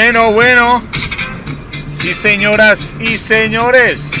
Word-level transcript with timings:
Bueno, 0.00 0.30
bueno. 0.30 0.80
Sí, 2.00 2.14
señoras 2.14 2.94
y 3.00 3.18
señores. 3.18 4.12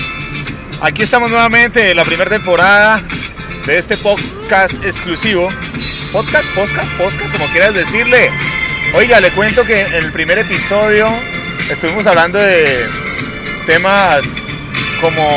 Aquí 0.82 1.02
estamos 1.02 1.30
nuevamente 1.30 1.92
en 1.92 1.96
la 1.96 2.04
primera 2.04 2.28
temporada 2.28 3.00
de 3.64 3.78
este 3.78 3.96
podcast 3.98 4.84
exclusivo. 4.84 5.46
Podcast, 6.10 6.48
podcast, 6.56 6.92
podcast, 6.94 7.30
como 7.30 7.46
quieras 7.52 7.74
decirle. 7.74 8.28
Oiga, 8.92 9.20
le 9.20 9.30
cuento 9.30 9.64
que 9.64 9.82
en 9.82 9.94
el 9.94 10.10
primer 10.10 10.38
episodio 10.38 11.08
estuvimos 11.70 12.08
hablando 12.08 12.40
de 12.40 12.84
temas 13.64 14.24
como, 15.00 15.28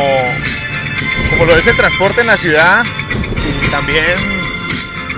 como 1.30 1.46
lo 1.46 1.56
es 1.56 1.68
el 1.68 1.78
transporte 1.78 2.22
en 2.22 2.28
la 2.28 2.38
ciudad 2.38 2.84
y 3.64 3.70
también 3.70 4.16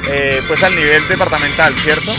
eh, 0.09 0.43
pues 0.49 0.61
al 0.63 0.75
nivel 0.75 1.07
departamental, 1.07 1.73
¿cierto? 1.79 2.13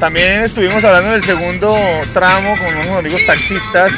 También 0.00 0.42
estuvimos 0.42 0.84
hablando 0.84 1.08
en 1.08 1.14
el 1.14 1.22
segundo 1.22 1.74
tramo 2.12 2.54
con 2.56 2.74
unos 2.76 2.98
amigos 2.98 3.24
taxistas, 3.24 3.94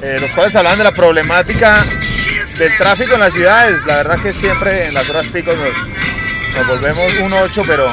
eh, 0.00 0.18
los 0.20 0.30
cuales 0.30 0.54
hablaban 0.54 0.78
de 0.78 0.84
la 0.84 0.92
problemática 0.92 1.84
del 2.56 2.76
tráfico 2.76 3.14
en 3.14 3.20
las 3.20 3.32
ciudades. 3.32 3.84
La 3.84 3.96
verdad 3.96 4.18
que 4.20 4.32
siempre 4.32 4.86
en 4.86 4.94
las 4.94 5.10
horas 5.10 5.26
picos 5.28 5.56
nos, 5.58 6.56
nos 6.56 6.66
volvemos 6.68 7.12
un 7.18 7.32
8, 7.32 7.62
pero 7.66 7.88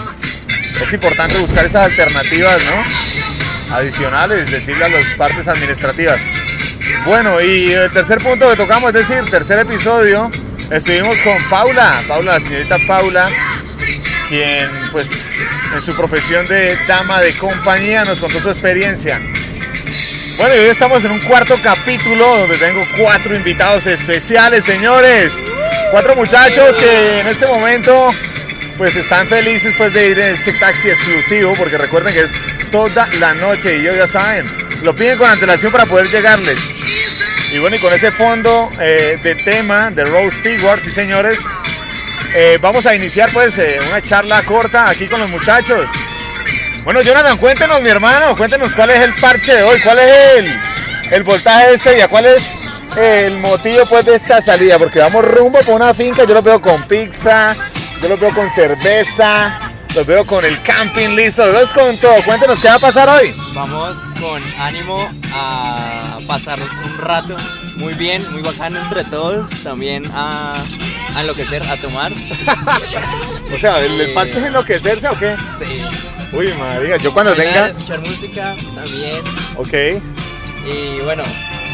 es 0.84 0.94
importante 0.94 1.40
buscar 1.40 1.66
esas 1.66 1.86
alternativas, 1.86 2.60
¿no? 2.64 3.76
Adicionales, 3.76 4.52
decirle 4.52 4.86
a 4.86 4.90
las 4.90 5.06
partes 5.16 5.48
administrativas. 5.48 6.22
Bueno, 7.06 7.42
y 7.42 7.72
el 7.72 7.92
tercer 7.92 8.20
punto 8.20 8.50
que 8.52 8.56
tocamos, 8.56 8.94
es 8.94 9.08
decir, 9.08 9.30
tercer 9.32 9.60
episodio, 9.60 10.30
estuvimos 10.70 11.20
con 11.22 11.38
Paula, 11.50 12.04
Paula, 12.08 12.34
la 12.34 12.40
señorita 12.40 12.78
Paula, 12.88 13.30
quien 14.30 14.70
pues 14.92 15.26
en 15.74 15.82
su 15.82 15.96
profesión 15.96 16.46
de 16.46 16.78
dama 16.88 17.22
de 17.22 17.34
compañía 17.38 18.04
nos 18.04 18.20
contó 18.20 18.40
su 18.40 18.50
experiencia. 18.50 19.22
Bueno, 20.38 20.56
y 20.56 20.60
hoy 20.60 20.70
estamos 20.70 21.04
en 21.06 21.12
un 21.12 21.20
cuarto 21.22 21.58
capítulo 21.64 22.26
donde 22.38 22.58
tengo 22.58 22.86
cuatro 22.98 23.36
invitados 23.36 23.88
especiales, 23.88 24.66
señores. 24.66 25.32
Cuatro 25.92 26.16
muchachos 26.16 26.78
que 26.78 27.22
en 27.22 27.28
este 27.28 27.48
momento 27.48 28.14
pues 28.78 28.96
están 28.96 29.28
felices 29.28 29.76
pues 29.78 29.94
de 29.94 30.10
ir 30.10 30.20
en 30.20 30.34
este 30.34 30.52
taxi 30.54 30.90
exclusivo 30.90 31.54
porque 31.58 31.78
recuerden 31.78 32.14
que 32.14 32.22
es 32.22 32.32
toda 32.72 33.08
la 33.20 33.34
noche 33.34 33.78
y 33.78 33.82
ellos 33.82 33.96
ya 33.96 34.08
saben, 34.08 34.46
lo 34.84 34.96
piden 34.96 35.18
con 35.18 35.30
antelación 35.30 35.72
para 35.72 35.86
poder 35.86 36.08
llegarles. 36.08 36.60
Y 37.54 37.60
bueno, 37.60 37.78
y 37.78 37.80
con 37.80 37.94
ese 37.94 38.12
fondo 38.12 38.70
eh, 38.82 39.18
de 39.24 39.36
tema 39.36 39.92
de 39.92 40.04
Rose 40.04 40.40
Stewart, 40.40 40.84
sí 40.84 40.90
señores, 40.90 41.40
eh, 42.38 42.60
vamos 42.62 42.86
a 42.86 42.94
iniciar 42.94 43.32
pues 43.32 43.58
eh, 43.60 43.80
una 43.90 44.02
charla 44.02 44.44
corta 44.44 44.90
aquí 44.90 45.08
con 45.08 45.22
los 45.22 45.30
muchachos. 45.30 45.88
Bueno, 46.84 47.02
Jonathan, 47.02 47.38
cuéntenos, 47.38 47.82
mi 47.82 47.88
hermano, 47.88 48.36
cuéntenos 48.36 48.76
cuál 48.76 48.90
es 48.90 49.00
el 49.00 49.16
parche 49.16 49.56
de 49.56 49.64
hoy, 49.64 49.82
cuál 49.82 50.00
es 50.00 50.34
el, 50.36 50.60
el 51.12 51.24
voltaje 51.24 51.68
de 51.68 51.74
este 51.76 51.96
día, 51.96 52.10
cuál 52.10 52.26
es 52.26 52.54
el 52.98 53.38
motivo 53.38 53.86
pues 53.86 54.06
de 54.06 54.16
esta 54.16 54.42
salida, 54.42 54.78
porque 54.78 55.00
vamos 55.00 55.24
rumbo 55.24 55.60
por 55.60 55.76
una 55.76 55.94
finca, 55.94 56.26
yo 56.26 56.34
lo 56.34 56.42
veo 56.42 56.60
con 56.60 56.84
pizza, 56.84 57.56
yo 58.02 58.10
lo 58.10 58.18
veo 58.18 58.32
con 58.32 58.50
cerveza, 58.50 59.58
los 59.96 60.06
veo 60.06 60.26
con 60.26 60.44
el 60.44 60.62
camping 60.62 61.16
listo, 61.16 61.46
los 61.46 61.74
veo 61.74 61.86
con 61.86 61.98
todo. 61.98 62.22
Cuéntenos 62.26 62.60
qué 62.60 62.68
va 62.68 62.76
a 62.76 62.80
pasar 62.80 63.08
hoy. 63.08 63.34
Vamos 63.54 63.98
con 64.20 64.44
ánimo 64.60 65.10
a 65.34 66.18
pasar 66.28 66.60
un 66.60 66.98
rato 66.98 67.38
muy 67.78 67.94
bien, 67.94 68.30
muy 68.32 68.42
bacano 68.42 68.80
entre 68.80 69.06
todos. 69.06 69.50
También 69.64 70.06
a, 70.14 70.66
a 71.16 71.22
enloquecer, 71.22 71.64
a 71.64 71.78
tomar. 71.78 72.12
o 73.54 73.58
sea, 73.58 73.80
¿el, 73.80 74.02
el 74.02 74.14
parche 74.14 74.40
es 74.40 74.46
enloquecerse 74.46 75.08
o 75.10 75.14
qué? 75.14 75.36
Sí. 75.60 75.82
Uy, 76.32 76.54
María, 76.60 76.98
yo 76.98 77.14
cuando 77.14 77.36
Bailar, 77.36 77.54
tenga. 77.54 77.68
Escuchar 77.68 78.00
música 78.02 78.56
también. 78.76 79.22
Ok. 79.58 79.74
Y 80.68 81.00
bueno, 81.04 81.24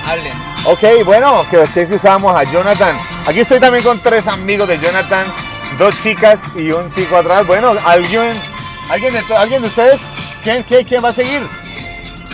hablen. 0.05 0.33
Ok, 0.65 0.83
bueno, 1.05 1.45
que 1.49 1.57
ustedes 1.57 1.89
que 1.89 1.95
usamos 1.95 2.35
a 2.35 2.43
Jonathan. 2.43 2.97
Aquí 3.25 3.39
estoy 3.39 3.59
también 3.59 3.83
con 3.83 3.99
tres 4.01 4.27
amigos 4.27 4.67
de 4.67 4.79
Jonathan, 4.79 5.33
dos 5.79 5.95
chicas 6.03 6.41
y 6.55 6.71
un 6.71 6.91
chico 6.91 7.15
atrás. 7.17 7.47
Bueno, 7.47 7.73
alguien, 7.85 8.33
alguien 8.89 9.13
de, 9.13 9.35
alguien 9.35 9.61
de 9.61 9.69
ustedes, 9.69 10.01
¿quién, 10.43 10.63
quién, 10.63 10.85
quién 10.85 11.03
va 11.03 11.09
a 11.09 11.13
seguir? 11.13 11.41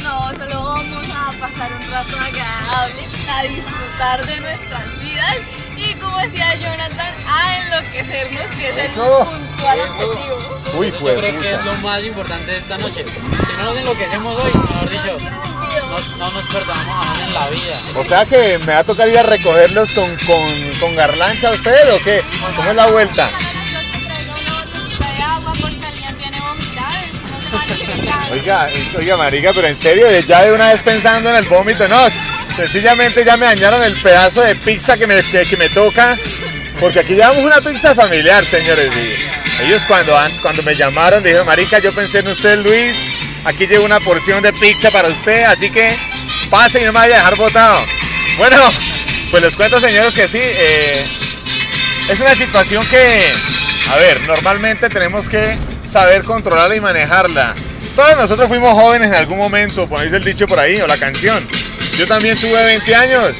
No, 0.03 0.27
solo 0.29 0.63
vamos 0.63 1.07
a 1.09 1.31
pasar 1.39 1.71
un 1.71 1.91
rato 1.91 2.17
agradable, 2.17 3.01
a 3.31 3.43
disfrutar 3.43 3.86
de 3.97 4.39
nuestras 4.41 5.01
vidas 5.01 5.37
y 5.75 5.93
como 5.95 6.17
decía 6.19 6.53
Jonathan, 6.55 7.13
a 7.27 7.57
enloquecernos, 7.57 8.45
que 8.51 8.69
es 8.69 8.77
el 8.77 8.85
Eso, 8.91 9.25
puntual 9.25 9.79
eso. 9.79 9.93
objetivo. 9.93 10.61
Uy, 10.77 10.91
Yo 10.91 10.99
fue 10.99 11.15
creo 11.15 11.41
que 11.41 11.49
es 11.55 11.65
lo 11.65 11.73
más 11.77 12.05
importante 12.05 12.51
de 12.51 12.57
esta 12.59 12.77
noche. 12.77 13.03
Si 13.03 13.53
no 13.57 13.63
nos 13.65 13.77
enloquecemos 13.77 14.39
hoy, 14.43 14.51
mejor 14.53 14.89
dicho, 14.91 15.17
no, 15.19 16.17
no 16.17 16.31
nos 16.31 16.45
perdonamos 16.45 17.07
jamás 17.07 17.21
en 17.23 17.33
la 17.33 17.49
vida. 17.49 17.75
O 17.95 18.03
sea 18.03 18.25
que 18.27 18.59
me 18.59 18.73
va 18.73 18.79
a 18.79 18.83
tocar 18.83 19.09
ir 19.09 19.17
a 19.17 19.23
recogerlos 19.23 19.91
con, 19.93 20.15
con, 20.27 20.47
con 20.79 20.95
garlancha 20.95 21.49
a 21.49 21.53
ustedes 21.53 21.99
o 21.99 22.03
qué? 22.03 22.23
¿Cómo 22.55 22.69
es 22.69 22.75
la 22.75 22.85
vuelta? 22.87 23.31
Oiga, 28.31 28.69
oiga, 28.97 29.17
marica, 29.17 29.53
pero 29.53 29.67
en 29.67 29.75
serio, 29.75 30.07
ya 30.27 30.43
de 30.43 30.51
una 30.51 30.71
vez 30.71 30.81
pensando 30.81 31.29
en 31.29 31.37
el 31.37 31.45
vómito, 31.45 31.87
no, 31.87 31.97
sencillamente 32.57 33.23
ya 33.23 33.37
me 33.37 33.45
dañaron 33.45 33.83
el 33.83 33.93
pedazo 34.01 34.41
de 34.41 34.55
pizza 34.55 34.97
que 34.97 35.05
me, 35.05 35.21
que, 35.21 35.57
me 35.57 35.69
toca, 35.69 36.17
porque 36.79 36.99
aquí 37.01 37.13
llevamos 37.13 37.43
una 37.43 37.61
pizza 37.61 37.93
familiar, 37.93 38.43
señores, 38.45 38.91
ellos 39.61 39.85
cuando, 39.85 40.17
cuando 40.41 40.63
me 40.63 40.75
llamaron 40.75 41.21
dijeron, 41.21 41.45
marica, 41.45 41.77
yo 41.79 41.93
pensé 41.93 42.19
en 42.19 42.29
usted, 42.29 42.57
Luis, 42.63 42.97
aquí 43.45 43.67
llevo 43.67 43.85
una 43.85 43.99
porción 43.99 44.41
de 44.41 44.51
pizza 44.53 44.89
para 44.89 45.07
usted, 45.07 45.43
así 45.43 45.69
que 45.69 45.95
pase 46.49 46.81
y 46.81 46.85
no 46.85 46.93
me 46.93 46.99
vaya 46.99 47.15
a 47.15 47.17
dejar 47.19 47.35
botado. 47.35 47.85
Bueno, 48.37 48.57
pues 49.29 49.43
les 49.43 49.55
cuento, 49.55 49.79
señores, 49.79 50.15
que 50.15 50.27
sí, 50.27 50.39
eh, 50.41 51.05
es 52.09 52.19
una 52.19 52.33
situación 52.33 52.87
que, 52.87 53.33
a 53.91 53.97
ver, 53.97 54.21
normalmente 54.21 54.89
tenemos 54.89 55.29
que 55.29 55.57
saber 55.83 56.23
controlarla 56.23 56.75
y 56.75 56.81
manejarla. 56.81 57.53
Todos 57.95 58.17
nosotros 58.17 58.47
fuimos 58.47 58.73
jóvenes 58.73 59.09
en 59.09 59.15
algún 59.15 59.37
momento, 59.37 59.87
ponéis 59.87 60.13
el 60.13 60.23
dicho 60.23 60.47
por 60.47 60.59
ahí, 60.59 60.81
o 60.81 60.87
la 60.87 60.97
canción. 60.97 61.47
Yo 61.97 62.05
también 62.05 62.37
tuve 62.37 62.63
20 62.63 62.95
años, 62.95 63.37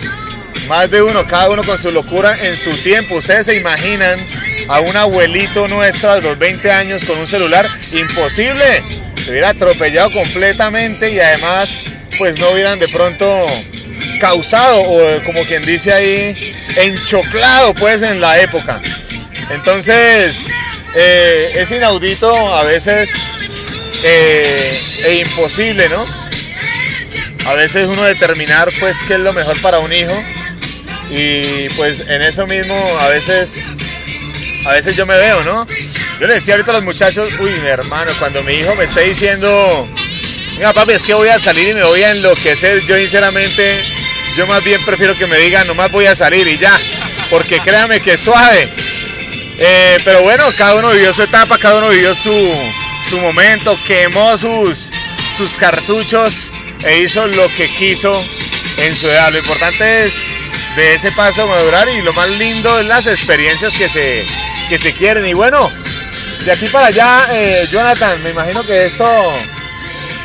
más 0.67 0.89
de 0.89 1.03
uno, 1.03 1.27
cada 1.27 1.51
uno 1.51 1.63
con 1.63 1.77
su 1.77 1.91
locura 1.91 2.35
en 2.41 2.57
su 2.57 2.71
tiempo. 2.77 3.15
Ustedes 3.15 3.45
se 3.45 3.55
imaginan 3.55 4.17
a 4.67 4.79
un 4.79 4.97
abuelito 4.97 5.67
nuestro 5.67 6.11
a 6.11 6.19
los 6.19 6.39
20 6.39 6.71
años 6.71 7.05
con 7.05 7.19
un 7.19 7.27
celular, 7.27 7.69
imposible. 7.93 8.83
Se 9.23 9.29
hubiera 9.29 9.49
atropellado 9.49 10.11
completamente 10.11 11.11
y 11.11 11.19
además, 11.19 11.83
pues 12.17 12.39
no 12.39 12.49
hubieran 12.49 12.79
de 12.79 12.87
pronto 12.87 13.45
causado 14.19 14.81
o 14.81 15.23
como 15.23 15.43
quien 15.43 15.63
dice 15.63 15.93
ahí, 15.93 16.35
enchoclado 16.77 17.75
pues 17.75 18.01
en 18.01 18.19
la 18.19 18.39
época. 18.41 18.81
Entonces, 19.51 20.47
eh, 20.95 21.51
es 21.57 21.69
inaudito 21.69 22.35
a 22.55 22.63
veces 22.63 23.13
eh, 24.03 24.79
e 25.05 25.19
imposible, 25.19 25.89
¿no? 25.89 26.26
A 27.47 27.53
veces 27.53 27.87
uno 27.87 28.03
determinar 28.03 28.71
pues 28.79 29.03
qué 29.03 29.15
es 29.15 29.19
lo 29.19 29.33
mejor 29.33 29.59
para 29.61 29.79
un 29.79 29.91
hijo 29.91 30.23
y 31.09 31.69
pues 31.69 32.07
en 32.07 32.21
eso 32.21 32.45
mismo 32.45 32.75
a 32.99 33.07
veces, 33.07 33.63
a 34.65 34.73
veces 34.73 34.95
yo 34.95 35.05
me 35.05 35.15
veo, 35.15 35.43
¿no? 35.43 35.65
Yo 36.19 36.27
le 36.27 36.33
decía 36.35 36.55
ahorita 36.55 36.71
a 36.71 36.75
los 36.75 36.83
muchachos, 36.83 37.31
uy, 37.39 37.51
mi 37.51 37.67
hermano, 37.67 38.11
cuando 38.19 38.43
mi 38.43 38.53
hijo 38.53 38.75
me 38.75 38.83
esté 38.83 39.01
diciendo, 39.01 39.87
Venga, 40.57 40.73
papi, 40.73 40.93
es 40.93 41.05
que 41.05 41.13
voy 41.13 41.29
a 41.29 41.37
salir 41.37 41.69
y 41.69 41.73
me 41.75 41.83
voy 41.83 42.01
a 42.01 42.11
enloquecer. 42.11 42.83
Yo, 42.87 42.95
sinceramente, 42.95 43.79
yo 44.35 44.47
más 44.47 44.63
bien 44.63 44.83
prefiero 44.83 45.15
que 45.15 45.27
me 45.27 45.37
digan, 45.37 45.67
nomás 45.67 45.91
voy 45.91 46.07
a 46.07 46.15
salir 46.15 46.47
y 46.47 46.57
ya. 46.57 46.75
Porque 47.29 47.59
créame 47.59 47.99
que 47.99 48.13
es 48.13 48.21
suave. 48.21 48.67
Eh, 49.59 49.97
pero 50.03 50.23
bueno, 50.23 50.45
cada 50.57 50.73
uno 50.73 50.89
vivió 50.89 51.13
su 51.13 51.21
etapa, 51.21 51.59
cada 51.59 51.77
uno 51.77 51.89
vivió 51.89 52.15
su, 52.15 52.51
su 53.07 53.19
momento, 53.19 53.77
quemó 53.85 54.35
sus, 54.35 54.89
sus 55.37 55.57
cartuchos 55.57 56.51
e 56.83 56.99
hizo 56.99 57.27
lo 57.27 57.47
que 57.55 57.69
quiso 57.75 58.13
en 58.77 58.95
su 58.95 59.07
edad. 59.07 59.31
Lo 59.31 59.39
importante 59.39 60.05
es 60.05 60.15
de 60.75 60.93
ese 60.93 61.11
paso 61.11 61.47
madurar 61.47 61.87
y 61.89 62.01
lo 62.01 62.13
más 62.13 62.29
lindo 62.29 62.79
es 62.79 62.85
las 62.85 63.07
experiencias 63.07 63.75
que 63.77 63.89
se, 63.89 64.25
que 64.69 64.77
se 64.77 64.93
quieren. 64.93 65.25
Y 65.25 65.33
bueno, 65.33 65.71
de 66.45 66.51
aquí 66.51 66.67
para 66.67 66.87
allá, 66.87 67.27
eh, 67.31 67.67
Jonathan, 67.69 68.21
me 68.23 68.29
imagino 68.29 68.63
que 68.63 68.85
esto 68.85 69.05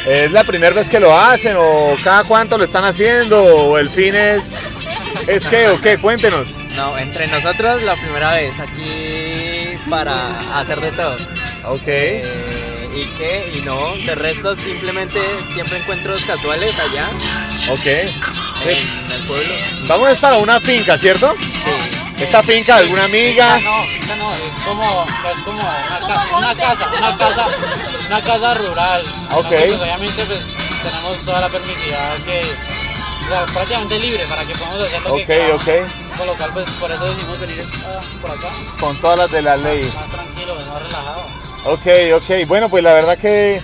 es 0.07 0.31
la 0.33 0.45
primera 0.45 0.75
vez 0.75 0.91
que 0.91 1.01
lo 1.01 1.17
hacen 1.17 1.57
o 1.59 1.97
cada 2.03 2.25
cuánto 2.25 2.59
lo 2.59 2.65
están 2.65 2.85
haciendo 2.85 3.43
o 3.43 3.79
el 3.79 3.89
fin 3.89 4.15
es, 4.15 4.55
es 5.27 5.49
que 5.49 5.69
o 5.69 5.81
qué, 5.81 5.99
cuéntenos. 5.99 6.49
No, 6.77 6.99
entre 6.99 7.27
nosotros 7.29 7.83
la 7.83 7.97
primera 7.97 8.33
vez 8.33 8.59
aquí 8.61 9.79
para 9.89 10.59
hacer 10.59 10.81
de 10.81 10.93
todo. 10.93 11.17
Ok. 11.67 11.83
Eh, 11.87 12.42
¿Y 12.95 13.07
qué? 13.17 13.53
Y 13.57 13.61
no, 13.63 13.79
de 14.07 14.15
resto 14.15 14.55
simplemente 14.57 15.19
siempre 15.55 15.79
encuentros 15.79 16.23
casuales 16.25 16.79
allá 16.79 17.09
Ok. 17.71 17.87
en 17.87 19.13
el 19.13 19.23
pueblo. 19.27 19.55
Vamos 19.87 20.09
a 20.09 20.13
estar 20.13 20.35
a 20.35 20.39
una 20.39 20.61
finca, 20.61 20.99
¿cierto? 20.99 21.35
Sí. 21.41 22.23
Esta 22.23 22.43
finca 22.43 22.77
de 22.77 22.83
alguna 22.85 23.05
amiga. 23.05 23.59
No, 23.61 23.83
esta 23.85 24.17
no, 24.17 24.31
es 24.35 24.53
como, 24.65 25.05
es 25.33 25.39
como 25.41 25.59
una, 25.61 25.99
ca- 26.07 26.27
una 26.37 26.55
casa, 26.55 26.89
una 26.99 27.17
casa, 27.17 27.47
una 28.09 28.21
casa 28.23 28.55
rural. 28.55 29.03
Ok. 29.33 29.45
Entonces, 29.53 29.81
obviamente, 29.81 30.25
pues, 30.27 30.41
tenemos 30.83 31.17
toda 31.25 31.41
la 31.41 31.49
permisividad 31.49 32.17
que, 32.25 32.43
o 33.25 33.29
sea, 33.29 33.47
prácticamente 33.47 33.99
libre 33.99 34.25
para 34.27 34.45
que 34.45 34.53
podamos 34.55 34.81
hacer 34.87 35.03
lo 35.03 35.11
Ok, 35.15 35.19
que 35.21 35.27
queramos. 35.27 35.63
ok. 35.63 35.69
Con 36.19 36.27
lo 36.27 36.35
cual, 36.35 36.51
pues 36.53 36.71
por 36.73 36.93
eso 36.93 37.05
decidimos 37.07 37.41
venir 37.41 37.65
ah, 37.87 38.01
por 38.21 38.31
acá. 38.31 38.53
Con 38.79 38.97
todas 39.01 39.19
las 39.19 39.31
de 39.31 39.43
la 39.43 39.57
ley. 39.57 39.85
Más, 39.87 39.95
más 39.95 40.11
tranquilo, 40.11 40.55
pues, 40.55 40.69
más 40.69 40.83
relajado. 40.83 41.02
Ok, 41.65 41.87
ok. 42.15 42.47
Bueno, 42.47 42.69
pues 42.69 42.83
la 42.83 42.93
verdad 42.93 43.17
que, 43.17 43.63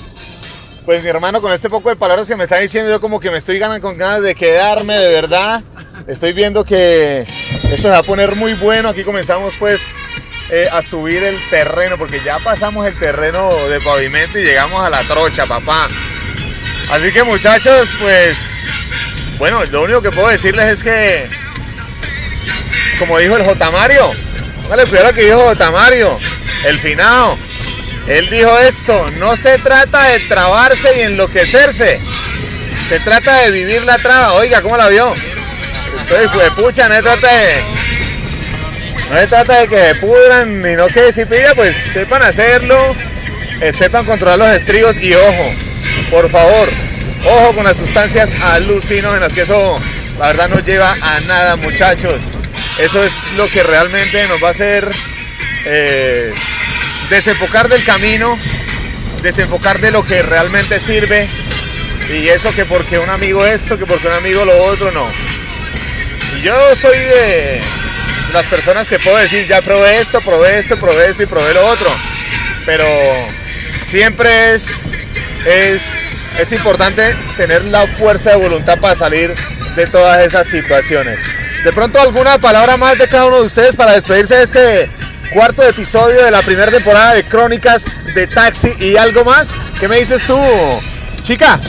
pues 0.85 1.03
mi 1.03 1.09
hermano, 1.09 1.43
con 1.43 1.53
este 1.53 1.69
poco 1.69 1.89
de 1.89 1.97
palabras 1.97 2.29
que 2.29 2.37
me 2.37 2.45
está 2.45 2.59
diciendo, 2.59 2.91
yo 2.91 3.01
como 3.01 3.19
que 3.19 3.31
me 3.31 3.39
estoy 3.39 3.59
ganando 3.59 3.87
con 3.87 3.99
ganas 3.99 4.23
de 4.23 4.37
quedarme, 4.37 4.97
de 4.97 5.11
verdad. 5.11 5.63
Estoy 6.07 6.33
viendo 6.33 6.65
que 6.65 7.27
esto 7.65 7.83
se 7.83 7.89
va 7.89 7.99
a 7.99 8.03
poner 8.05 8.37
muy 8.37 8.55
bueno. 8.55 8.89
Aquí 8.89 9.03
comenzamos 9.03 9.55
pues 9.59 9.91
eh, 10.51 10.69
a 10.71 10.81
subir 10.81 11.25
el 11.25 11.37
terreno, 11.51 11.99
porque 11.99 12.21
ya 12.25 12.39
pasamos 12.39 12.87
el 12.87 12.95
terreno 12.95 13.51
de 13.69 13.81
pavimento 13.81 14.39
y 14.39 14.45
llegamos 14.45 14.81
a 14.85 14.91
la 14.91 15.03
trocha, 15.03 15.47
papá. 15.47 15.89
Así 16.93 17.13
que 17.13 17.25
muchachos, 17.25 17.97
pues, 18.01 18.39
bueno, 19.39 19.65
lo 19.65 19.83
único 19.83 20.03
que 20.03 20.13
puedo 20.13 20.29
decirles 20.29 20.67
es 20.67 20.85
que, 20.85 21.29
como 23.01 23.19
dijo 23.19 23.37
el 23.37 23.43
J. 23.43 23.71
Mario, 23.73 24.13
póngale 24.63 24.87
cuidado 24.87 25.13
que 25.13 25.25
dijo 25.25 25.41
J. 25.41 25.71
Mario, 25.73 26.17
el 26.65 26.79
finado. 26.79 27.48
Él 28.09 28.31
dijo 28.31 28.59
esto, 28.59 29.11
no 29.19 29.37
se 29.37 29.59
trata 29.59 30.05
de 30.09 30.21
trabarse 30.21 30.99
y 30.99 31.03
enloquecerse, 31.03 32.01
se 32.89 33.01
trata 33.01 33.41
de 33.41 33.51
vivir 33.51 33.85
la 33.85 33.99
traba. 33.99 34.33
Oiga, 34.33 34.63
¿cómo 34.63 34.79
la 34.79 34.89
vio? 34.89 35.15
Pues, 36.09 36.51
pucha, 36.53 36.89
no 36.89 36.95
se 36.95 37.03
trata 37.03 37.27
de, 37.27 37.63
no 39.11 39.21
se 39.21 39.27
trata 39.27 39.61
de 39.61 39.69
que 39.69 39.77
se 39.77 39.95
pudran, 39.97 40.63
ni 40.63 40.75
no 40.75 40.87
que 40.89 41.13
si 41.13 41.27
pilla, 41.27 41.55
pues 41.55 41.77
sepan 41.77 42.23
hacerlo, 42.23 42.97
eh, 43.61 43.75
sepan 43.75 44.07
controlar 44.07 44.39
los 44.39 44.57
estribos 44.57 44.97
y 44.97 45.13
ojo, 45.13 45.53
por 46.11 46.31
favor, 46.31 46.67
ojo 47.27 47.53
con 47.53 47.65
las 47.65 47.77
sustancias 47.77 48.35
alucinógenas, 48.43 49.35
que 49.35 49.43
eso 49.43 49.79
la 50.19 50.29
verdad 50.29 50.49
no 50.49 50.61
lleva 50.61 50.97
a 51.01 51.21
nada, 51.21 51.57
muchachos. 51.57 52.23
Eso 52.79 53.03
es 53.03 53.13
lo 53.37 53.49
que 53.51 53.63
realmente 53.63 54.27
nos 54.29 54.43
va 54.43 54.49
a 54.49 54.51
hacer 54.53 54.89
eh, 55.67 56.33
desenfocar 57.11 57.69
del 57.69 57.85
camino, 57.85 58.39
desenfocar 59.23 59.81
de 59.81 59.91
lo 59.91 60.05
que 60.05 60.23
realmente 60.23 60.81
sirve. 60.81 61.29
Y 62.11 62.29
eso 62.29 62.55
que 62.55 62.65
porque 62.65 62.99
un 62.99 63.11
amigo 63.11 63.45
esto, 63.45 63.79
que 63.79 63.87
porque 63.87 64.09
un 64.09 64.15
amigo 64.15 64.45
lo 64.45 64.57
otro, 64.65 64.91
no. 64.93 65.07
Yo 66.43 66.75
soy 66.77 66.99
de 66.99 67.61
las 68.33 68.47
personas 68.47 68.89
que 68.89 68.99
puedo 68.99 69.17
decir, 69.17 69.47
ya 69.47 69.61
probé 69.61 69.99
esto, 69.99 70.21
probé 70.21 70.59
esto, 70.59 70.79
probé 70.79 71.11
esto 71.11 71.23
y 71.23 71.27
probé 71.27 71.55
lo 71.55 71.67
otro. 71.67 71.91
Pero 72.65 72.87
siempre 73.79 74.55
es, 74.55 74.81
es, 75.47 76.11
es 76.39 76.53
importante 76.53 77.15
tener 77.37 77.65
la 77.65 77.87
fuerza 77.87 78.31
de 78.31 78.37
voluntad 78.37 78.79
para 78.79 78.95
salir 78.95 79.35
de 79.77 79.87
todas 79.87 80.21
esas 80.21 80.47
situaciones. 80.47 81.19
De 81.65 81.73
pronto 81.73 82.01
alguna 82.01 82.39
palabra 82.39 82.77
más 82.77 82.97
de 82.99 83.09
cada 83.09 83.27
uno 83.27 83.41
de 83.41 83.47
ustedes 83.47 83.77
para 83.77 83.93
despedirse 83.93 84.37
de 84.37 84.43
este 84.45 84.91
cuarto 85.33 85.63
episodio 85.63 86.25
de 86.25 86.31
la 86.31 86.43
primera 86.43 86.71
temporada 86.71 87.15
de 87.15 87.25
Crónicas 87.25 87.85
de 88.15 88.27
Taxi 88.27 88.75
y 88.79 88.97
algo 88.97 89.25
más. 89.25 89.55
¿Qué 89.79 89.89
me 89.89 89.99
dices 89.99 90.27
tú, 90.27 90.39
chica? 91.23 91.61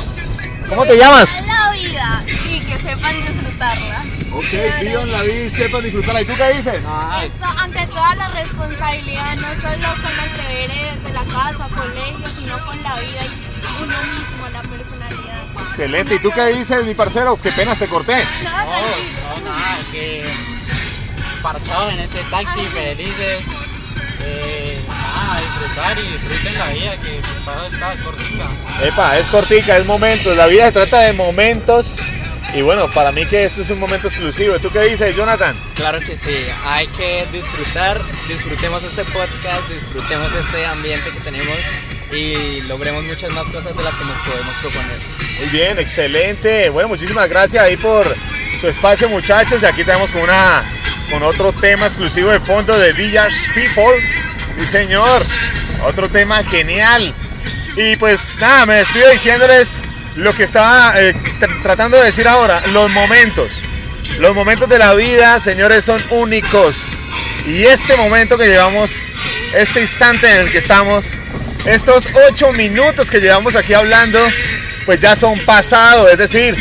¿Cómo 0.67 0.85
te 0.85 0.97
llamas? 0.97 1.41
La 1.45 1.71
vida, 1.71 2.23
sí, 2.27 2.61
que 2.61 2.79
sepan 2.79 3.15
disfrutarla. 3.25 4.05
Ok, 4.31 4.81
vivan 4.81 5.11
la 5.11 5.23
vida 5.23 5.45
y 5.45 5.49
sepan 5.49 5.83
disfrutarla. 5.83 6.21
¿Y 6.21 6.25
tú 6.25 6.33
qué 6.37 6.49
dices? 6.53 6.75
Esto, 6.75 7.45
ante 7.57 7.87
toda 7.87 8.15
la 8.15 8.27
responsabilidad, 8.29 9.35
no 9.35 9.47
solo 9.61 9.87
con 10.01 10.17
los 10.17 10.37
deberes 10.37 11.03
de 11.03 11.13
la 11.13 11.23
casa, 11.23 11.67
colegio, 11.75 12.27
sino 12.37 12.65
con 12.65 12.83
la 12.83 12.99
vida 12.99 13.21
y 13.25 13.83
uno 13.83 13.97
mismo, 14.03 14.49
la 14.53 14.61
personalidad. 14.61 15.65
Excelente. 15.65 16.15
¿Y 16.15 16.19
tú 16.19 16.31
qué 16.31 16.45
dices, 16.47 16.85
mi 16.85 16.93
parcero? 16.93 17.37
Qué 17.41 17.51
pena 17.51 17.75
te 17.75 17.87
corté. 17.87 18.13
No, 18.13 18.49
no, 18.49 18.55
tranquilo. 18.55 19.19
no, 19.43 19.49
nada, 19.49 19.77
que 19.91 20.25
parchados 21.41 21.93
en 21.93 21.99
este 21.99 22.19
taxi, 22.29 22.61
felices. 22.61 23.43
Eh, 24.21 24.81
nada, 24.87 25.41
disfrutar 25.41 25.99
y 25.99 26.07
disfruten 26.11 26.57
la 26.57 26.67
vida, 26.67 26.97
que 26.97 27.21
para 27.45 27.67
está 27.67 27.93
es 27.93 28.01
cortita. 28.01 28.47
Epa, 28.83 29.17
es 29.17 29.27
cortica, 29.27 29.77
es 29.77 29.85
momentos. 29.85 30.35
La 30.35 30.47
vida 30.47 30.65
se 30.65 30.71
trata 30.73 30.99
de 31.01 31.13
momentos. 31.13 31.99
Y 32.53 32.61
bueno, 32.61 32.89
para 32.91 33.11
mí 33.11 33.25
que 33.25 33.45
esto 33.45 33.61
es 33.61 33.69
un 33.69 33.79
momento 33.79 34.07
exclusivo. 34.07 34.57
¿Tú 34.59 34.71
qué 34.71 34.81
dices, 34.81 35.15
Jonathan? 35.15 35.55
Claro 35.75 35.99
que 35.99 36.17
sí, 36.17 36.35
hay 36.65 36.87
que 36.87 37.27
disfrutar, 37.31 38.01
disfrutemos 38.27 38.83
este 38.83 39.05
podcast, 39.05 39.69
disfrutemos 39.69 40.31
este 40.33 40.65
ambiente 40.65 41.11
que 41.11 41.19
tenemos 41.19 41.57
y 42.11 42.61
logremos 42.61 43.03
muchas 43.03 43.31
más 43.33 43.45
cosas 43.51 43.77
de 43.77 43.83
las 43.83 43.93
que 43.93 44.03
nos 44.03 44.17
podemos 44.19 44.55
proponer. 44.61 44.97
Muy 45.37 45.47
bien, 45.49 45.77
excelente. 45.77 46.69
Bueno, 46.69 46.89
muchísimas 46.89 47.29
gracias 47.29 47.63
ahí 47.63 47.77
por 47.77 48.03
su 48.59 48.67
espacio, 48.67 49.09
muchachos. 49.09 49.61
Y 49.61 49.65
aquí 49.67 49.83
tenemos 49.83 50.11
con 50.11 50.23
una 50.23 50.63
con 51.09 51.23
otro 51.23 51.51
tema 51.53 51.85
exclusivo 51.85 52.29
de 52.29 52.39
fondo 52.39 52.77
de 52.77 52.93
Village 52.93 53.51
People. 53.53 54.01
Sí, 54.57 54.65
señor. 54.65 55.25
Otro 55.85 56.09
tema 56.09 56.43
genial. 56.43 57.13
Y 57.75 57.95
pues 57.95 58.37
nada, 58.39 58.65
me 58.65 58.75
despido 58.75 59.09
diciéndoles 59.09 59.79
lo 60.15 60.35
que 60.35 60.43
estaba 60.43 60.93
eh, 61.01 61.13
tr- 61.39 61.61
tratando 61.63 61.97
de 61.97 62.05
decir 62.05 62.27
ahora, 62.27 62.61
los 62.67 62.89
momentos. 62.89 63.51
Los 64.19 64.35
momentos 64.35 64.67
de 64.67 64.79
la 64.79 64.93
vida, 64.93 65.39
señores, 65.39 65.85
son 65.85 66.03
únicos. 66.09 66.75
Y 67.47 67.63
este 67.63 67.95
momento 67.95 68.37
que 68.37 68.45
llevamos, 68.47 68.91
este 69.53 69.81
instante 69.81 70.29
en 70.31 70.39
el 70.47 70.51
que 70.51 70.57
estamos, 70.57 71.05
estos 71.65 72.09
ocho 72.27 72.51
minutos 72.53 73.09
que 73.09 73.19
llevamos 73.21 73.55
aquí 73.55 73.73
hablando, 73.73 74.19
pues 74.85 74.99
ya 74.99 75.15
son 75.15 75.37
pasado, 75.39 76.09
es 76.09 76.17
decir, 76.17 76.55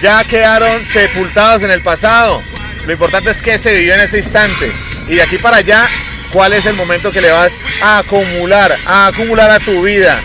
ya 0.00 0.22
quedaron 0.24 0.84
sepultados 0.86 1.62
en 1.62 1.70
el 1.70 1.80
pasado. 1.82 2.42
Lo 2.88 2.94
importante 2.94 3.30
es 3.30 3.42
que 3.42 3.58
se 3.58 3.74
vivió 3.74 3.92
en 3.92 4.00
ese 4.00 4.16
instante. 4.16 4.72
Y 5.08 5.16
de 5.16 5.22
aquí 5.22 5.36
para 5.36 5.58
allá, 5.58 5.86
¿cuál 6.32 6.54
es 6.54 6.64
el 6.64 6.72
momento 6.74 7.12
que 7.12 7.20
le 7.20 7.30
vas 7.30 7.58
a 7.82 7.98
acumular, 7.98 8.74
a 8.86 9.08
acumular 9.08 9.50
a 9.50 9.60
tu 9.60 9.82
vida? 9.82 10.18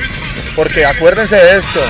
Porque 0.56 0.86
acuérdense 0.86 1.36
de 1.36 1.58
esto, 1.58 1.84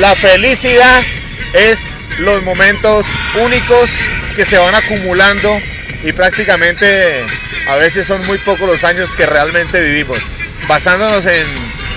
la 0.00 0.16
felicidad 0.16 1.04
es 1.52 1.94
los 2.18 2.42
momentos 2.42 3.06
únicos 3.40 3.88
que 4.34 4.44
se 4.44 4.58
van 4.58 4.74
acumulando 4.74 5.62
y 6.02 6.10
prácticamente 6.10 7.24
a 7.68 7.76
veces 7.76 8.08
son 8.08 8.26
muy 8.26 8.38
pocos 8.38 8.66
los 8.68 8.82
años 8.82 9.14
que 9.14 9.26
realmente 9.26 9.80
vivimos, 9.80 10.18
basándonos 10.66 11.24
en, 11.26 11.46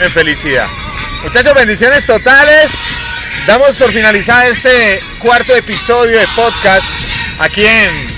en 0.02 0.12
felicidad. 0.12 0.68
Muchachos, 1.24 1.56
bendiciones 1.56 2.06
totales. 2.06 2.74
Damos 3.48 3.76
por 3.80 3.92
finalizar 3.92 4.46
este 4.46 5.00
cuarto 5.18 5.56
episodio 5.56 6.20
de 6.20 6.28
podcast 6.36 7.00
aquí 7.40 7.66
en 7.66 8.09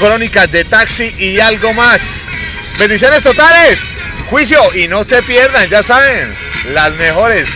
Crónicas 0.00 0.50
de 0.50 0.64
Taxi 0.64 1.14
y 1.18 1.40
algo 1.40 1.74
más. 1.74 2.26
Bendiciones 2.78 3.22
totales. 3.22 3.78
Juicio 4.30 4.58
y 4.74 4.88
no 4.88 5.04
se 5.04 5.22
pierdan, 5.22 5.68
ya 5.68 5.82
saben, 5.82 6.34
las 6.72 6.94
mejores. 6.94 7.46